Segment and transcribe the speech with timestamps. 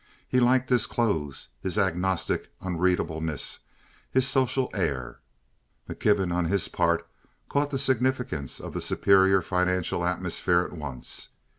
[0.27, 3.59] He liked his clothes, his agnostic unreadableness,
[4.09, 5.19] his social air.
[5.87, 7.07] McKibben, on his part,
[7.49, 11.29] caught the significance of the superior financial atmosphere at once.